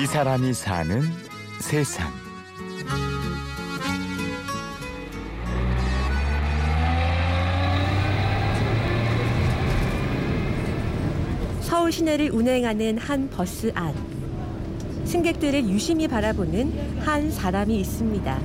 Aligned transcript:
이 0.00 0.06
사람이 0.06 0.54
사는 0.54 1.02
세상. 1.58 2.10
서울 11.60 11.92
시내를 11.92 12.30
운행하는 12.30 12.96
한 12.96 13.28
버스 13.28 13.70
안. 13.74 13.94
승객들을 15.04 15.68
유심히 15.68 16.08
바라보는 16.08 17.00
한 17.00 17.30
사람이 17.30 17.78
있습니다. 17.80 18.40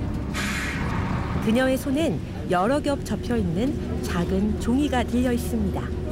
그녀의 1.45 1.77
손엔 1.77 2.19
여러 2.51 2.81
겹 2.81 3.05
접혀 3.05 3.37
있는 3.37 4.03
작은 4.03 4.59
종이가 4.59 5.05
들려 5.05 5.31
있습니다. 5.31 6.04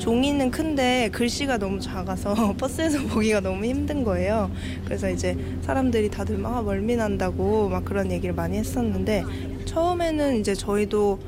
종이는 0.00 0.50
큰데 0.50 1.08
글씨가 1.12 1.58
너무 1.58 1.78
작아서 1.78 2.54
버스에서 2.58 3.02
보기가 3.06 3.40
너무 3.40 3.64
힘든 3.64 4.02
거예요. 4.02 4.50
그래서 4.84 5.08
이제 5.10 5.36
사람들이 5.62 6.10
다들 6.10 6.38
막 6.38 6.64
멀미난다고 6.64 7.68
막 7.68 7.84
그런 7.84 8.10
얘기를 8.10 8.34
많이 8.34 8.56
했었는데 8.58 9.24
처음에는 9.66 10.40
이제 10.40 10.54
저희도 10.54 11.18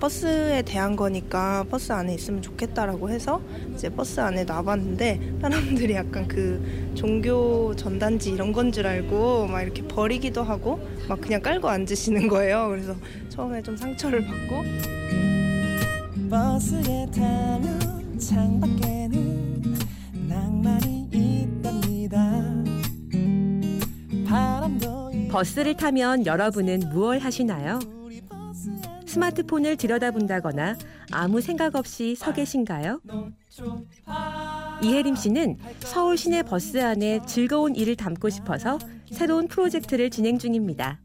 버스에 0.00 0.62
대한 0.62 0.96
거니까 0.96 1.64
버스 1.70 1.92
안에 1.92 2.12
있으면 2.14 2.42
좋겠다라고 2.42 3.08
해서 3.10 3.40
이제 3.72 3.88
버스 3.88 4.18
안에 4.18 4.42
놔봤는데 4.42 5.34
사람들이 5.40 5.94
약간 5.94 6.26
그 6.26 6.60
종교 6.96 7.72
전단지 7.76 8.30
이런 8.32 8.52
건 8.52 8.72
줄 8.72 8.86
알고 8.86 9.46
막 9.46 9.62
이렇게 9.62 9.82
버리기도 9.86 10.42
하고 10.42 10.80
막 11.08 11.20
그냥 11.20 11.40
깔고 11.40 11.68
앉으시는 11.68 12.26
거예요. 12.26 12.68
그래서 12.70 12.96
처음에 13.28 13.62
좀 13.62 13.76
상처를 13.76 14.24
받고 14.24 14.62
버스에 16.30 17.06
타면 17.14 18.01
창밖에는 18.28 19.74
낭만이 20.28 21.08
있답니다. 21.12 22.42
버스를 25.30 25.76
타면 25.76 26.26
여러분은 26.26 26.80
무얼 26.92 27.18
하시나요? 27.18 27.78
스마트폰을 29.06 29.76
들여다본다거나 29.76 30.76
아무 31.10 31.40
생각 31.40 31.76
없이 31.76 32.14
서 32.14 32.32
계신가요? 32.32 33.00
이혜림 34.82 35.14
씨는 35.14 35.58
서울 35.80 36.16
시내 36.16 36.42
버스 36.42 36.82
안에 36.82 37.20
즐거운 37.26 37.74
일을 37.76 37.96
담고 37.96 38.30
싶어서 38.30 38.78
새로운 39.10 39.48
프로젝트를 39.48 40.10
진행 40.10 40.38
중입니다. 40.38 41.01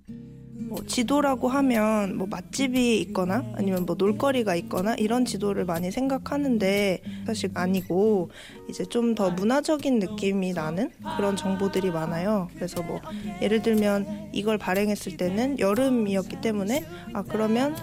뭐 0.67 0.83
지도라고 0.85 1.47
하면 1.47 2.17
뭐 2.17 2.27
맛집이 2.27 2.99
있거나 3.01 3.43
아니면 3.55 3.85
뭐 3.85 3.95
놀거리가 3.97 4.55
있거나 4.55 4.95
이런 4.95 5.25
지도를 5.25 5.65
많이 5.65 5.91
생각하는데 5.91 7.01
사실 7.25 7.49
아니고 7.53 8.29
이제 8.69 8.85
좀 8.85 9.07
더 9.15 9.31
문화적인 9.31 9.99
느낌이 9.99 10.53
나는 10.53 10.91
그런 11.15 11.35
정보들이 11.35 11.89
많아요. 11.91 12.49
그래서 12.53 12.83
뭐 12.83 12.99
예를 13.41 13.61
들면 13.63 14.29
이걸 14.33 14.57
발행했을 14.57 15.17
때는 15.17 15.57
여름이었기 15.59 16.41
때문에 16.41 16.83
아 17.13 17.23
그러면 17.23 17.75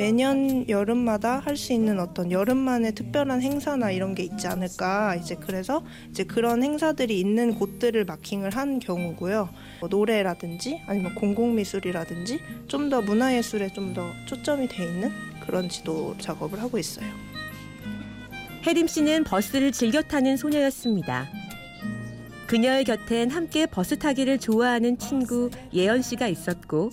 매년 0.00 0.66
여름마다 0.66 1.40
할 1.40 1.58
수 1.58 1.74
있는 1.74 2.00
어떤 2.00 2.32
여름만의 2.32 2.94
특별한 2.94 3.42
행사나 3.42 3.90
이런 3.90 4.14
게 4.14 4.22
있지 4.22 4.46
않을까 4.46 5.14
이제 5.16 5.34
그래서 5.34 5.84
이제 6.08 6.24
그런 6.24 6.62
행사들이 6.62 7.20
있는 7.20 7.54
곳들을 7.54 8.06
마킹을 8.06 8.48
한 8.56 8.78
경우고요. 8.78 9.50
뭐 9.80 9.88
노래라든지 9.90 10.80
아니면 10.86 11.14
공공미술이라든지 11.14 12.40
좀 12.66 12.88
더 12.88 13.02
문화예술에 13.02 13.68
좀 13.74 13.92
더 13.92 14.10
초점이 14.26 14.68
돼 14.68 14.84
있는 14.84 15.10
그런 15.44 15.68
지도 15.68 16.16
작업을 16.18 16.62
하고 16.62 16.78
있어요. 16.78 17.06
혜림 18.66 18.86
씨는 18.86 19.24
버스를 19.24 19.70
즐겨 19.70 20.00
타는 20.00 20.38
소녀였습니다. 20.38 21.28
그녀의 22.46 22.84
곁엔 22.84 23.28
함께 23.30 23.66
버스 23.66 23.98
타기를 23.98 24.38
좋아하는 24.38 24.96
친구 24.96 25.50
예언 25.74 26.00
씨가 26.00 26.26
있었고 26.26 26.90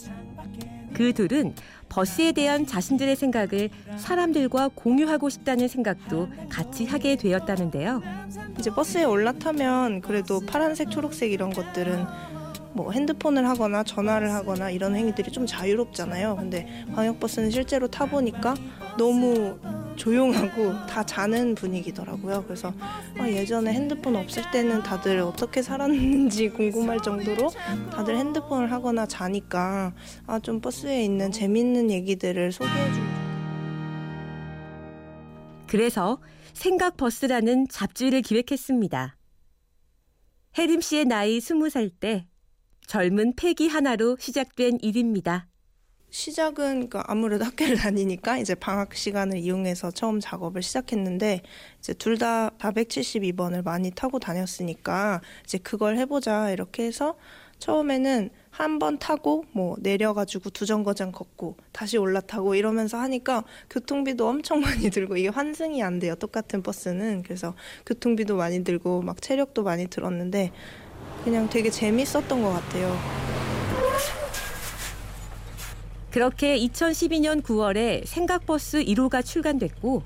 그 0.97 1.13
둘은 1.13 1.53
버스에 1.89 2.31
대한 2.31 2.65
자신들의 2.65 3.15
생각을 3.15 3.69
사람들과 3.97 4.71
공유하고 4.73 5.29
싶다는 5.29 5.67
생각도 5.67 6.27
같이 6.49 6.85
하게 6.85 7.15
되었다는데요. 7.15 8.01
이제 8.57 8.71
버스에 8.71 9.03
올라타면 9.03 10.01
그래도 10.01 10.39
파란색, 10.39 10.89
초록색 10.89 11.31
이런 11.31 11.51
것들은 11.51 12.03
뭐 12.73 12.91
핸드폰을 12.91 13.47
하거나 13.47 13.83
전화를 13.83 14.33
하거나 14.33 14.71
이런 14.71 14.95
행위들이 14.95 15.31
좀 15.31 15.45
자유롭잖아요. 15.45 16.35
근데 16.35 16.67
광역버스는 16.95 17.51
실제로 17.51 17.87
타보니까 17.87 18.55
너무 18.97 19.59
조용하고 19.97 20.85
다 20.85 21.03
자는 21.03 21.55
분위기더라고요. 21.55 22.43
그래서 22.45 22.73
아, 23.17 23.27
예전에 23.27 23.73
핸드폰 23.73 24.15
없을 24.15 24.43
때는 24.51 24.83
다들 24.83 25.19
어떻게 25.19 25.61
살았는지 25.61 26.49
궁금할 26.49 27.01
정도로 27.01 27.49
다들 27.91 28.17
핸드폰을 28.17 28.71
하거나 28.71 29.05
자니까 29.05 29.93
아, 30.25 30.39
좀 30.39 30.61
버스에 30.61 31.03
있는 31.03 31.31
재밌는 31.31 31.91
얘기들을 31.91 32.51
소개해 32.51 32.93
주고 32.93 33.05
그래서 35.67 36.19
생각 36.53 36.97
버스라는 36.97 37.67
잡지를 37.67 38.21
기획했습니다. 38.21 39.17
혜림 40.57 40.81
씨의 40.81 41.05
나이 41.05 41.39
스무 41.39 41.69
살때 41.69 42.27
젊은 42.87 43.35
패기 43.35 43.67
하나로 43.67 44.17
시작된 44.19 44.79
일입니다. 44.81 45.47
시작은 46.09 46.89
그 46.89 46.99
아무래도 47.05 47.45
학교를 47.45 47.75
다니니까 47.77 48.37
이제 48.37 48.55
방학 48.55 48.95
시간을 48.95 49.37
이용해서 49.37 49.91
처음 49.91 50.19
작업을 50.19 50.61
시작했는데 50.61 51.41
이제 51.79 51.93
둘 51.93 52.17
다 52.17 52.49
472번을 52.57 53.63
많이 53.63 53.91
타고 53.91 54.17
다녔으니까 54.17 55.21
이제 55.43 55.59
그걸 55.59 55.97
해보자 55.97 56.49
이렇게 56.49 56.83
해서 56.85 57.15
처음에는 57.59 58.29
한 58.49 58.79
번 58.79 58.97
타고 58.97 59.45
뭐 59.51 59.75
내려가지고 59.79 60.49
두 60.49 60.65
정거장 60.65 61.11
걷고 61.11 61.57
다시 61.71 61.97
올라타고 61.97 62.55
이러면서 62.55 62.97
하니까 62.97 63.43
교통비도 63.69 64.27
엄청 64.27 64.61
많이 64.65 64.89
들고 64.89 65.17
이게 65.17 65.27
환승이 65.27 65.83
안 65.83 65.99
돼요 65.99 66.15
똑같은 66.15 66.63
버스는 66.63 67.21
그래서 67.23 67.53
교통비도 67.85 68.35
많이 68.35 68.63
들고 68.63 69.03
막 69.03 69.21
체력도 69.21 69.61
많이 69.63 69.85
들었는데 69.87 70.51
그냥 71.23 71.49
되게 71.49 71.69
재밌었던 71.69 72.41
것 72.41 72.49
같아요. 72.51 73.36
그렇게 76.17 76.57
2012년 76.57 77.43
9월에 77.43 78.03
생각버스 78.07 78.83
1호가 78.85 79.23
출간됐고 79.23 80.01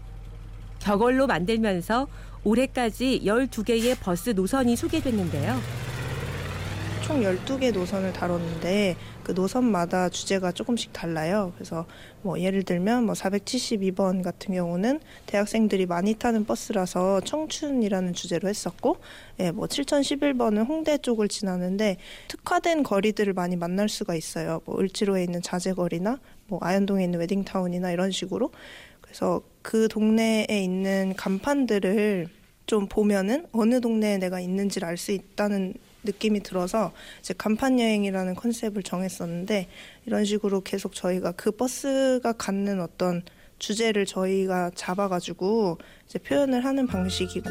저걸로 0.78 1.26
만들면서 1.26 2.10
올해까지 2.44 3.22
12개의 3.24 3.98
버스 3.98 4.32
노선이 4.32 4.76
소개됐는데요. 4.76 5.81
총 7.12 7.24
12개 7.24 7.74
노선을 7.74 8.14
다뤘는데 8.14 8.96
그 9.26 9.34
노선마다 9.34 10.08
주제가 10.08 10.54
조금씩 10.54 10.94
달라요. 10.94 11.52
그래서 11.56 11.86
뭐 12.22 12.40
예를 12.40 12.64
들면 12.64 13.04
뭐 13.04 13.16
472번 13.16 14.24
같은 14.24 14.54
경우는 14.54 15.02
대학생들이 15.26 15.88
많이 15.88 16.14
타는 16.14 16.46
버스라서 16.46 17.20
청춘이라는 17.20 18.14
주제로 18.14 18.48
했었고 18.48 18.96
예, 19.42 19.52
뭐 19.52 19.68
7011번은 19.68 20.66
홍대 20.66 20.98
쪽을 20.98 21.28
지나는데 21.28 21.98
특화된 22.30 22.84
거리들을 22.84 23.34
많이 23.34 23.58
만날 23.58 23.90
수가 23.90 24.16
있어요. 24.16 24.62
뭐 24.64 24.80
을지로에 24.80 25.26
있는 25.26 25.42
자재거리나 25.42 26.18
뭐 26.48 26.60
아현동에 26.62 27.04
있는 27.04 27.20
웨딩타운이나 27.20 27.92
이런 27.92 28.12
식으로 28.12 28.52
그래서 29.02 29.42
그 29.62 29.90
동네에 29.90 30.48
있는 30.50 31.14
간판들을 31.18 32.30
좀 32.68 32.88
보면은 32.88 33.48
어느 33.52 33.82
동네에 33.82 34.18
내가 34.18 34.40
있는지를 34.40 34.88
알 34.88 34.96
수 34.96 35.12
있다는 35.12 35.74
느낌이 36.04 36.42
들어서 36.42 36.92
이제 37.20 37.34
간판 37.38 37.80
여행이라는 37.80 38.36
컨셉을 38.36 38.84
정했었는데 38.84 39.68
이런 40.06 40.26
식으로 40.26 40.62
계속 40.62 40.94
저희가 40.94 41.34
그 41.34 41.52
버스가 41.52 42.34
갖는 42.34 42.82
어떤 42.82 43.24
주제를 43.60 44.06
저희가 44.06 44.72
잡아가지고 44.74 45.78
이제 46.06 46.18
표현을 46.20 46.66
하는 46.66 46.88
방식이고 46.88 47.50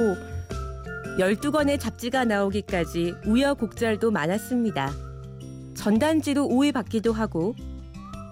12권의 1.19 1.79
잡지가 1.79 2.25
나오기까지 2.25 3.15
우여곡절도 3.27 4.11
많았습니다. 4.11 4.93
전단지로 5.75 6.47
오해받기도 6.47 7.13
하고 7.13 7.55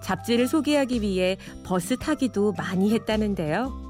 잡지를 0.03 0.47
소개하기 0.47 1.01
위해 1.01 1.37
버스 1.63 1.97
타기도 1.97 2.53
많이 2.53 2.91
했다는데요. 2.93 3.89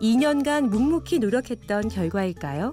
2년간 0.00 0.68
묵묵히 0.68 1.18
노력했던 1.18 1.88
결과일까요? 1.88 2.72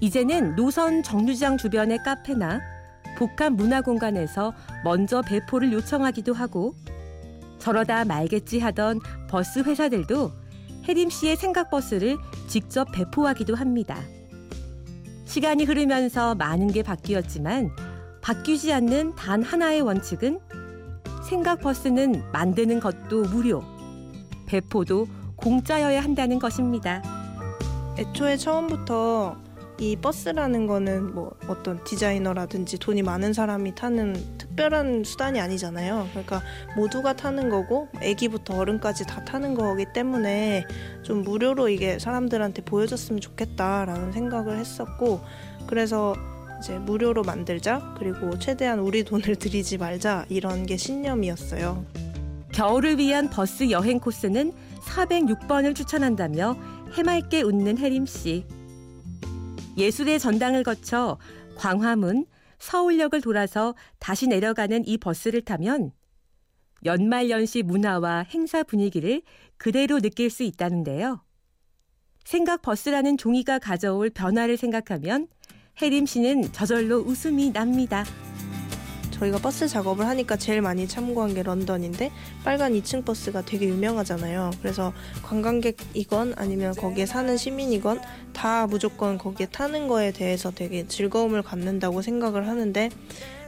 이제는 0.00 0.56
노선 0.56 1.02
정류장 1.02 1.56
주변의 1.56 2.02
카페나 2.02 2.60
복합 3.16 3.52
문화 3.54 3.80
공간에서 3.80 4.52
먼저 4.84 5.22
배포를 5.22 5.72
요청하기도 5.72 6.34
하고 6.34 6.74
저러다 7.58 8.04
말겠지 8.04 8.60
하던 8.60 9.00
버스 9.28 9.60
회사들도 9.60 10.32
혜림 10.86 11.10
씨의 11.10 11.36
생각 11.36 11.70
버스를 11.70 12.16
직접 12.46 12.92
배포하기도 12.92 13.54
합니다. 13.54 13.98
시간이 15.24 15.64
흐르면서 15.64 16.34
많은 16.34 16.68
게 16.68 16.82
바뀌었지만 16.82 17.70
바뀌지 18.20 18.72
않는 18.72 19.14
단 19.16 19.42
하나의 19.42 19.80
원칙은 19.80 20.38
생각 21.28 21.60
버스는 21.60 22.22
만드는 22.32 22.78
것도 22.80 23.22
무료, 23.22 23.64
배포도 24.46 25.08
공짜여야 25.36 26.02
한다는 26.02 26.38
것입니다. 26.38 27.02
애초에 27.98 28.36
처음부터 28.36 29.45
이 29.78 29.94
버스라는 29.96 30.66
거는 30.66 31.14
뭐 31.14 31.32
어떤 31.48 31.84
디자이너라든지 31.84 32.78
돈이 32.78 33.02
많은 33.02 33.34
사람이 33.34 33.74
타는 33.74 34.38
특별한 34.38 35.04
수단이 35.04 35.38
아니잖아요. 35.38 36.08
그러니까 36.10 36.42
모두가 36.76 37.14
타는 37.14 37.50
거고 37.50 37.88
아기부터 37.96 38.56
어른까지 38.56 39.06
다 39.06 39.22
타는 39.24 39.54
거기 39.54 39.84
때문에 39.92 40.64
좀 41.02 41.22
무료로 41.22 41.68
이게 41.68 41.98
사람들한테 41.98 42.62
보여줬으면 42.62 43.20
좋겠다라는 43.20 44.12
생각을 44.12 44.58
했었고 44.58 45.20
그래서 45.66 46.14
이제 46.58 46.78
무료로 46.78 47.22
만들자 47.22 47.94
그리고 47.98 48.38
최대한 48.38 48.78
우리 48.78 49.04
돈을 49.04 49.36
들이지 49.36 49.76
말자 49.76 50.24
이런 50.30 50.64
게 50.64 50.78
신념이었어요. 50.78 51.84
겨울을 52.52 52.96
위한 52.98 53.28
버스 53.28 53.70
여행 53.70 54.00
코스는 54.00 54.54
406번을 54.86 55.74
추천한다며 55.74 56.56
해맑게 56.94 57.42
웃는 57.42 57.76
혜림 57.76 58.06
씨. 58.06 58.46
예술의 59.76 60.18
전당을 60.18 60.62
거쳐 60.62 61.18
광화문, 61.56 62.26
서울역을 62.58 63.20
돌아서 63.20 63.74
다시 63.98 64.26
내려가는 64.26 64.86
이 64.86 64.98
버스를 64.98 65.42
타면 65.42 65.92
연말연시 66.84 67.62
문화와 67.62 68.20
행사 68.20 68.62
분위기를 68.62 69.22
그대로 69.56 70.00
느낄 70.00 70.30
수 70.30 70.42
있다는데요. 70.42 71.22
생각 72.24 72.62
버스라는 72.62 73.16
종이가 73.18 73.58
가져올 73.58 74.10
변화를 74.10 74.56
생각하면 74.56 75.28
혜림 75.80 76.06
씨는 76.06 76.52
저절로 76.52 76.98
웃음이 76.98 77.52
납니다. 77.52 78.04
저희가 79.18 79.38
버스 79.38 79.66
작업을 79.66 80.06
하니까 80.06 80.36
제일 80.36 80.60
많이 80.60 80.86
참고한 80.86 81.34
게 81.34 81.42
런던인데 81.42 82.10
빨간 82.44 82.74
2층 82.74 83.04
버스가 83.04 83.42
되게 83.42 83.66
유명하잖아요. 83.68 84.50
그래서 84.60 84.92
관광객이건 85.22 86.34
아니면 86.36 86.74
거기에 86.74 87.06
사는 87.06 87.36
시민이건 87.36 88.00
다 88.32 88.66
무조건 88.66 89.16
거기에 89.16 89.46
타는 89.46 89.88
거에 89.88 90.12
대해서 90.12 90.50
되게 90.50 90.86
즐거움을 90.86 91.42
갖는다고 91.42 92.02
생각을 92.02 92.46
하는데 92.46 92.90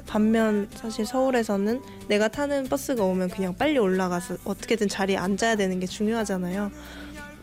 반면 0.07 0.69
사실 0.75 1.05
서울에서는 1.05 1.83
내가 2.09 2.29
타는 2.29 2.65
버스가 2.65 3.05
오면 3.05 3.29
그냥 3.29 3.55
빨리 3.55 3.79
올라가서 3.79 4.39
어떻게든 4.45 4.89
자리에 4.89 5.19
앉아야 5.19 5.57
되는 5.57 5.79
게 5.81 5.87
중요하잖아요. 5.87 6.71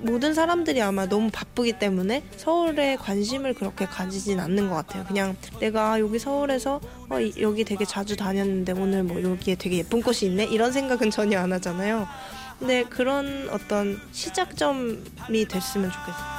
모든 0.06 0.34
사람들이 0.36 0.82
아마 0.84 1.08
너무 1.08 1.30
바쁘기 1.32 1.80
때문에 1.80 2.24
서울에 2.38 2.96
관심을 2.96 3.56
그렇게 3.56 3.86
가지진 3.86 4.40
않는 4.40 4.70
것 4.70 4.76
같아요. 4.76 5.04
그냥 5.06 5.36
내가 5.60 6.00
여기 6.00 6.20
서울에서 6.20 6.80
어, 7.10 7.20
이- 7.20 7.34
여기 7.42 7.64
되게 7.64 7.86
자주 7.86 8.16
다녔는데 8.16 8.74
오늘 8.74 9.04
뭐 9.04 9.22
여기에 9.22 9.56
되게 9.56 9.78
예쁜 9.78 10.04
꽃이 10.04 10.20
있네 10.24 10.46
이런 10.46 10.72
생각은 10.72 11.10
전혀 11.10 11.40
안 11.40 11.52
하잖아요. 11.54 12.08
근데 12.60 12.84
그런 12.84 13.50
어떤 13.52 14.00
시작점이 14.12 15.46
됐으면 15.50 15.92
좋겠어요. 15.92 16.36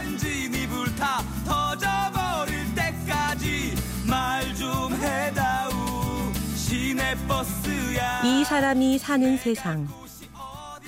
엔진이 0.00 0.66
불타 0.68 1.22
터져버릴 1.46 2.74
때까지 2.74 3.74
말좀 4.08 4.94
해다우 4.94 6.32
시내버스야 6.56 8.22
이 8.24 8.42
사람이 8.44 8.98
사는 8.98 9.36
세상. 9.36 9.86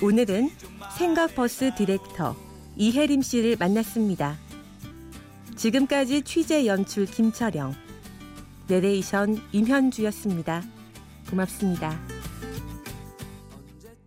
오늘은 0.01 0.49
생각버스 0.97 1.75
디렉터 1.75 2.37
이혜림 2.77 3.21
씨를 3.21 3.57
만났습니다. 3.59 4.37
지금까지 5.57 6.21
취재 6.21 6.65
연출 6.65 7.05
김철영, 7.05 7.73
내레이션 8.69 9.41
임현주였습니다. 9.51 10.63
고맙습니다. 11.29 12.14